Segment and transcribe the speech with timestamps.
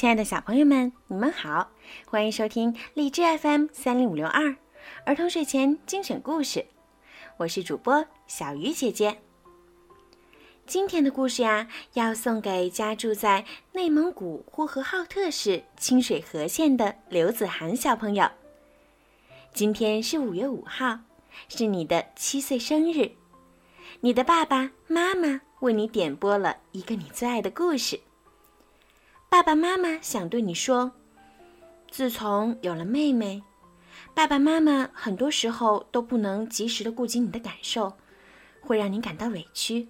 [0.00, 1.72] 亲爱的小朋友们，你们好，
[2.06, 4.56] 欢迎收听荔枝 FM 三零五六二
[5.04, 6.64] 儿童睡前精选故事，
[7.36, 9.18] 我是主播小鱼姐姐。
[10.66, 18.26] 今天的故事呀，要送给家住在内蒙古呼和浩特市清水河县的刘子涵小朋友。
[19.52, 21.00] 今天是五月五号，
[21.50, 23.10] 是你的七岁生日，
[24.00, 28.00] 你的爸爸妈妈为你点播了一个你最爱的故事。
[29.30, 30.90] 爸爸妈妈想对你说：
[31.88, 33.40] 自从有了妹妹，
[34.12, 37.96] 爸爸妈妈很多时候都不能及时的顾及你的感受，
[38.60, 39.86] 会让你感到委屈。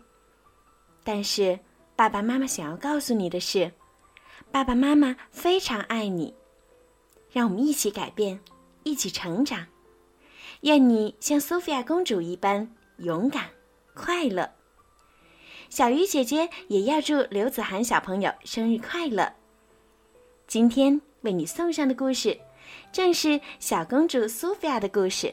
[1.02, 1.58] 但是
[1.96, 3.72] 爸爸妈妈想要告诉你的是，
[4.52, 6.34] 爸爸妈妈非常爱你。
[7.32, 8.41] 让我们一起改变，
[8.82, 9.66] 一起成长。
[10.60, 13.48] 愿你像苏菲亚公主一般勇敢、
[13.94, 14.52] 快乐。
[15.70, 19.32] 小鱼姐姐也要祝刘子涵小朋友生日快乐。
[20.48, 22.36] 今天为你送上的故事，
[22.90, 25.32] 正是小公主苏菲亚的故事。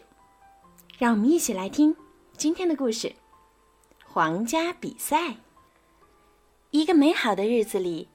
[1.00, 1.96] 让我们一起来听
[2.38, 3.16] 今天的故事：
[4.06, 5.38] 皇家比赛。
[6.70, 8.08] 一个美好的日子里，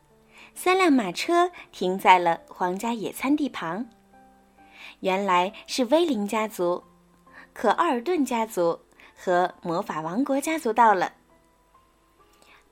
[0.54, 3.84] 三辆马车停在了皇家野餐地旁。
[5.00, 6.84] 原来是威灵家族、
[7.52, 8.78] 可奥尔顿家族
[9.16, 11.14] 和魔法王国家族到了。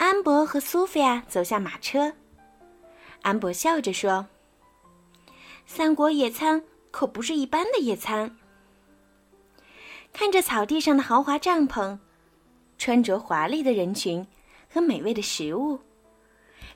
[0.00, 2.14] 安博和苏菲亚走下马车，
[3.20, 4.26] 安博笑着说
[5.66, 8.34] ：“三国野餐可不是一般的野餐。”
[10.10, 11.98] 看着草地上的豪华帐篷、
[12.78, 14.26] 穿着华丽的人群
[14.72, 15.78] 和美味的食物，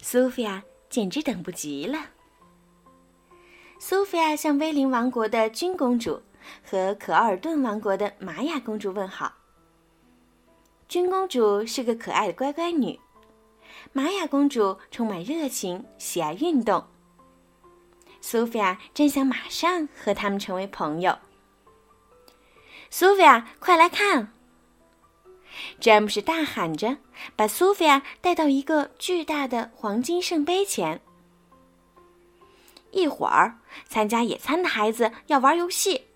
[0.02, 1.98] 苏菲亚简直等不及了。
[3.78, 6.20] 苏菲亚向威灵王国的君公主
[6.62, 9.32] 和可奥尔顿王国的玛雅公主问好。
[10.88, 13.00] 君公主是个可爱的乖乖女。
[13.92, 16.84] 玛雅公主充满热情，喜爱运动。
[18.20, 21.18] 苏菲亚真想马上和他们成为朋友。
[22.90, 24.32] 苏菲亚，快来看！
[25.78, 26.96] 詹姆斯大喊着，
[27.36, 31.00] 把苏菲亚带到一个巨大的黄金圣杯前。
[32.90, 33.58] 一会儿，
[33.88, 36.06] 参加野餐的孩子要玩游戏，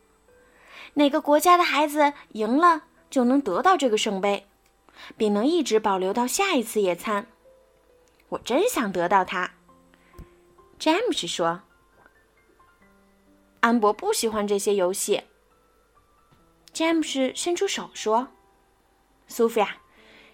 [0.95, 4.47] 哪个国家的孩子赢了，就能得到这个圣杯，
[5.17, 7.27] 并能一直保留到下一次野餐。
[8.29, 9.51] 我真想得到它，
[10.79, 11.63] 詹姆斯说。
[13.61, 15.25] 安博不喜欢这些游戏。
[16.73, 18.29] 詹姆斯伸出手说
[19.27, 19.79] ：“苏菲亚，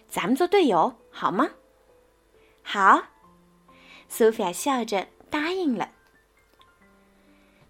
[0.07, 1.49] 咱们做队友好吗
[2.61, 3.05] ？”“好。”
[4.07, 5.91] 苏菲亚笑着答应了。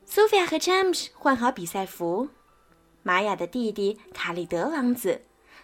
[0.06, 2.28] 苏菲亚和詹姆斯换好比赛服，
[3.02, 5.22] 玛雅的弟弟卡利德王子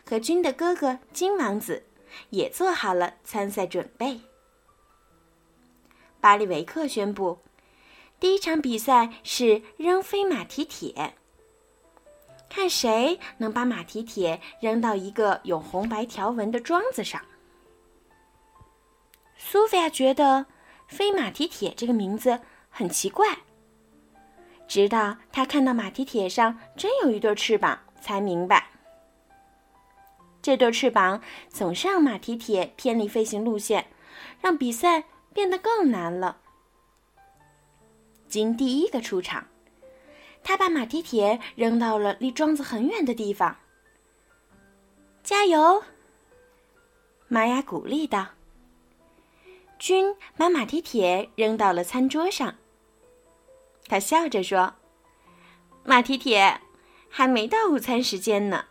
[0.08, 1.86] 和君的哥哥金王子
[2.30, 4.22] 也做好了参赛准备。
[6.22, 7.40] 巴利维克宣布，
[8.20, 11.16] 第一场比赛是扔飞马蹄铁。
[12.48, 17.20] 看谁能把马蹄铁扔到一个有红白条纹的桩子上。
[19.36, 20.46] 苏菲亚觉得
[20.88, 23.40] “飞马蹄铁”这个名字很奇怪，
[24.68, 28.70] 直到她看到马蹄铁上真有一对翅膀，才明白，
[30.42, 33.88] 这对翅膀总是让马蹄铁偏离飞行路线，
[34.40, 35.06] 让比赛。
[35.34, 36.38] 变得更难了。
[38.28, 39.48] 金第一个出场，
[40.44, 43.58] 他把马蹄铁扔到了离桩子很远的地方。
[45.24, 45.84] 加油！
[47.28, 48.30] 玛雅鼓励道。
[49.78, 52.56] 君把马蹄铁扔到了餐桌上。
[53.88, 54.76] 他笑着说
[55.84, 56.62] ：“马蹄铁，
[57.10, 58.66] 还没到午餐时间呢。”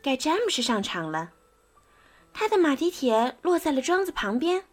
[0.00, 1.32] 该詹姆斯上场了，
[2.32, 4.64] 他的马蹄铁落在了桩子旁边。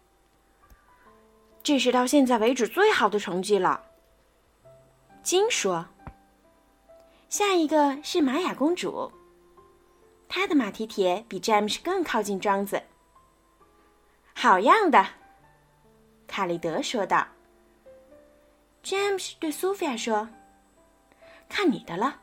[1.66, 3.82] 这是到现在为止最好的成绩了。
[5.24, 5.84] 金说
[7.28, 9.10] ：“下一个是玛雅公主，
[10.28, 12.80] 她的马蹄铁比詹姆斯更靠近桩子。”
[14.32, 15.04] 好样的，
[16.28, 17.26] 卡利德说道。
[18.84, 20.28] 詹姆斯对苏菲亚说
[21.50, 22.20] ：“看你的了，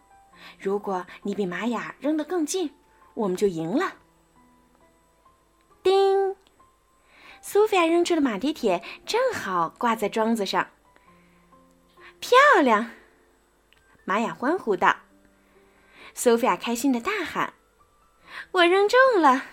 [0.57, 2.73] 如果你比玛雅扔得更近，
[3.13, 3.91] 我们就赢了。”
[5.83, 6.33] 叮。
[7.45, 10.65] 苏菲亚扔出的马蹄铁正好挂在桩子上。
[12.21, 12.89] 漂亮！
[14.05, 14.95] 玛雅欢呼道。
[16.13, 17.53] 苏菲亚开心的大喊
[18.53, 19.43] ：“我扔中了！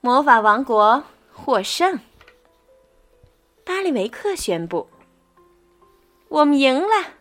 [0.00, 2.00] 魔法王国获胜！”
[3.64, 4.90] 巴利维克宣布
[6.26, 7.14] ：“我们赢了！”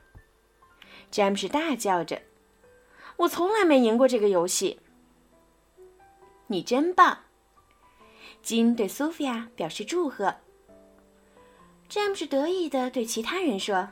[1.11, 2.23] 詹姆斯大叫着
[3.17, 4.79] ：“我从来没赢过这个游戏。”
[6.47, 7.25] 你真棒！
[8.49, 10.33] 金对苏菲亚表示祝贺。
[11.87, 13.89] 詹姆斯得意地对其他人说：“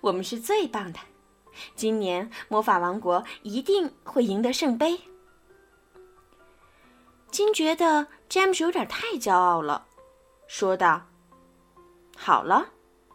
[0.00, 0.98] 我们是最棒的，
[1.76, 4.98] 今年魔法王国一定会赢得圣杯。”
[7.30, 9.88] 金觉得詹姆斯有点太骄傲了，
[10.46, 11.02] 说道
[12.16, 12.70] ：“好了，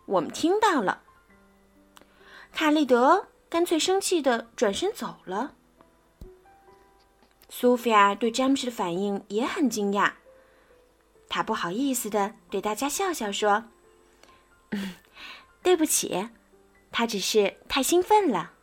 [0.05, 1.01] 我们听到了。”
[2.53, 5.55] 卡利德干脆生气地转身走了。
[7.49, 10.13] 苏菲亚对詹姆斯的反应也很惊讶。
[11.27, 13.65] 她不好意思的对大家笑笑说
[15.61, 16.29] ：“对不起，
[16.91, 18.53] 他只是太兴奋了。”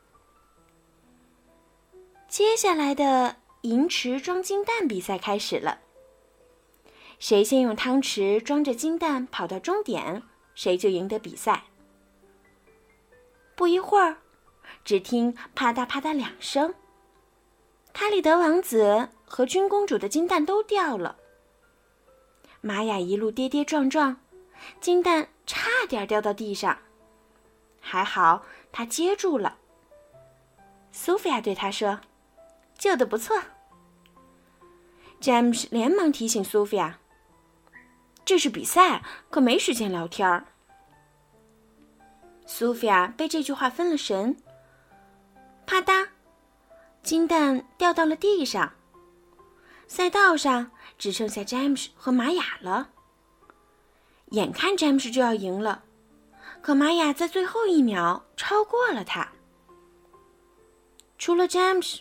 [2.28, 5.80] 接下来的银池装金蛋比赛开始了。
[7.18, 10.22] 谁先用汤匙装着金蛋跑到终点，
[10.54, 11.64] 谁就赢得比赛。
[13.54, 14.18] 不一会儿，
[14.84, 16.74] 只听啪嗒啪嗒两声，
[17.98, 21.16] 卡里德王子和君公主的金蛋都掉了。
[22.60, 24.20] 玛雅一路跌跌撞撞，
[24.82, 26.76] 金蛋差点掉到地上，
[27.80, 29.56] 还好他接住了。
[30.92, 31.98] 苏菲亚对他说
[32.76, 33.34] ：“救的不错。”
[35.18, 36.98] 詹姆斯连忙提醒苏菲亚
[38.26, 40.44] ：“这是比赛，可没时间聊天儿。”
[42.44, 44.36] 苏菲亚被这句话分了神，
[45.64, 46.08] 啪嗒，
[47.06, 48.72] 金蛋掉到了地上。
[49.86, 52.88] 赛道上只剩下詹姆斯和玛雅了。
[54.30, 55.84] 眼看詹姆斯就要赢了，
[56.60, 59.28] 可玛雅在最后一秒超过了他。
[61.16, 62.00] 除了詹姆斯，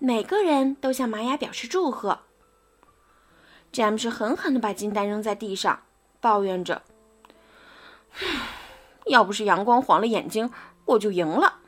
[0.00, 2.22] 每个人都向玛雅表示祝贺。
[3.70, 5.84] 詹姆斯狠狠地把金蛋扔在地上，
[6.20, 6.82] 抱怨着
[9.06, 10.50] ：“要不是阳光晃了眼睛，
[10.86, 11.60] 我就赢了。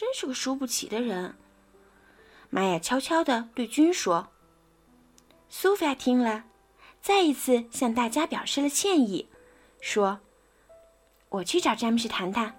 [0.00, 1.34] 真是个输不起的人。”
[2.48, 4.28] 玛雅悄悄地对君说
[5.50, 6.44] ：“苏菲亚听了，
[7.02, 9.28] 再一次向大家表示了歉意，
[9.78, 10.20] 说
[11.28, 12.58] ：‘我去找詹姆斯谈谈。’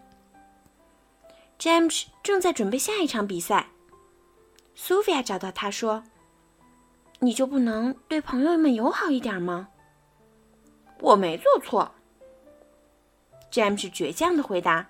[1.58, 3.70] 詹姆斯正在准备下一场比赛。
[4.76, 6.04] 苏菲亚找到他说
[7.18, 9.70] ：‘你就不能对朋友们友好一点吗？’
[11.02, 11.96] 我没做错。”
[13.50, 14.88] 詹姆斯倔强的回答：“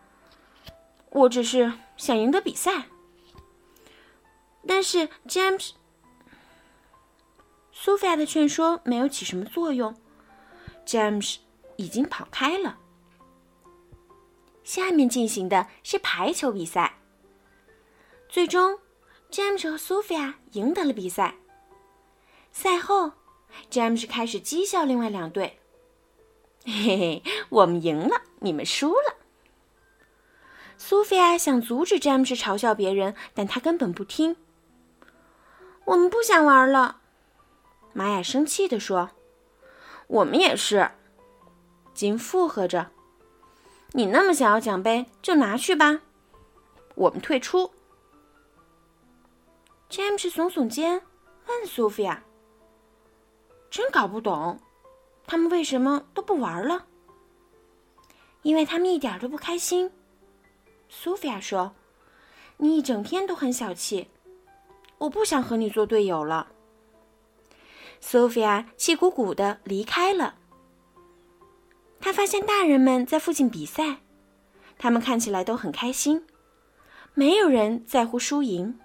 [1.12, 1.72] 我只是
[2.02, 2.88] 想赢得比赛。”
[4.68, 5.72] 但是，James，
[7.72, 9.96] 苏菲亚的劝说没有起什么作用
[10.86, 11.38] ，James
[11.78, 12.80] 已经跑开了。
[14.64, 16.98] 下面进行的是排球比赛。
[18.30, 18.80] 最终
[19.30, 21.36] ，James 和苏菲亚赢得了比赛。
[22.52, 23.12] 赛后
[23.70, 25.60] ，James 开始讥笑另外两队
[26.66, 29.18] ：“嘿嘿，我们赢了，你们输了。”
[30.84, 34.36] 苏菲亚想阻止詹姆斯嘲笑别人，但他根本不听。
[35.86, 37.02] 我们不想玩了，
[37.94, 39.12] 玛雅生气地说
[40.10, 40.90] ：“我们也是。”
[41.94, 42.90] 金附和着
[43.94, 46.02] ：“你那么想要奖杯，就拿去吧。”
[46.96, 47.70] 我们退出。
[49.88, 51.04] 詹姆斯耸耸肩，
[51.46, 52.24] 问苏菲亚
[53.70, 54.60] ：“真搞不懂，
[55.28, 56.88] 他们为什么都不玩了？”
[58.42, 59.92] 因为他们一点都不开心。
[60.94, 61.74] 苏菲亚说
[62.58, 64.10] ：“你一整天都很小气。”
[65.00, 66.50] 我不想和你做队友了。
[68.02, 70.36] 苏菲亚气鼓鼓的离开了。
[72.02, 74.02] 她发现大人们在附近比赛，
[74.78, 76.28] 他们看起来都很开心，
[77.14, 78.78] 没有人在乎输赢。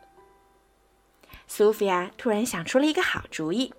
[1.49, 3.75] 苏菲亚突然想出了一个好主意。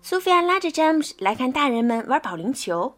[0.00, 2.96] 苏菲亚拉着詹姆斯来看大人们玩保龄球。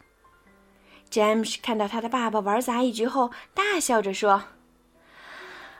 [1.11, 4.45] 詹姆斯看到他的爸爸玩砸一局后，大笑着说：“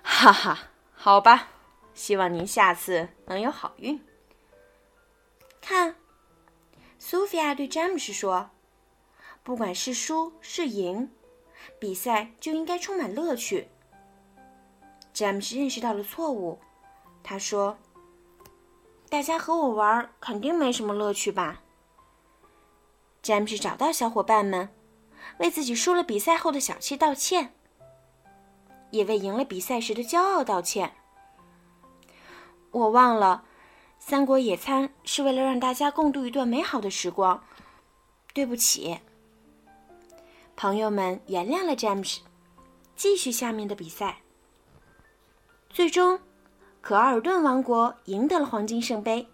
[0.03, 0.59] 哈哈，
[0.93, 1.49] 好吧。”
[1.95, 4.05] 希望您下次能有好运。
[5.61, 5.95] 看，
[6.99, 8.51] 苏菲亚对詹姆斯说
[9.45, 11.11] ：“不管是输是赢，
[11.79, 13.69] 比赛就应该充满乐趣。”
[15.13, 16.59] 詹姆斯认识到了错误，
[17.23, 17.79] 他说
[19.09, 21.63] ：“大家和我玩肯定没什么乐趣吧？”
[23.23, 24.71] 詹姆斯找到小伙伴们，
[25.39, 27.55] 为自己输了比赛后的小气道歉，
[28.91, 30.95] 也为赢了比赛时的骄傲道歉。
[32.71, 33.45] 我忘了，
[33.99, 37.43] 三国野餐是为了让大家共度一段美好的时光。
[38.33, 39.01] 对不起，
[40.55, 42.21] 朋友们，原谅了詹姆斯，
[42.95, 44.19] 继续下面的比赛。
[45.69, 46.21] 最终，
[46.81, 49.29] 可尔顿王国赢得了黄金圣杯。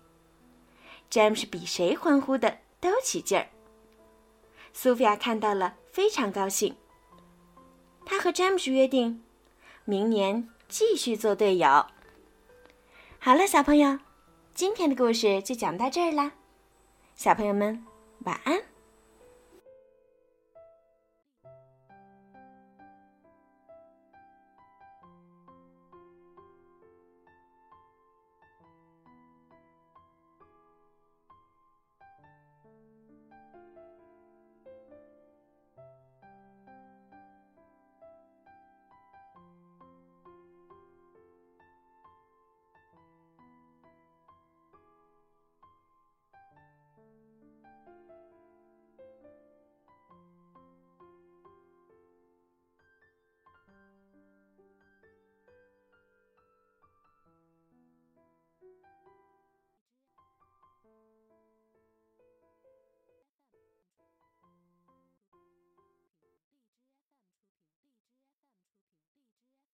[1.11, 3.49] 詹姆斯比谁欢呼的都起劲儿。
[4.79, 6.77] 苏菲亚看到了，非常高兴。
[8.05, 9.25] 她和詹姆斯约定，
[9.87, 11.87] 明年继续做队友。
[13.19, 13.99] 好了，小朋友，
[14.53, 16.33] 今天的故事就讲到这儿啦。
[17.15, 17.87] 小朋友们，
[18.27, 18.61] 晚安。